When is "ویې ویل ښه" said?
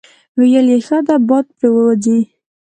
0.37-0.99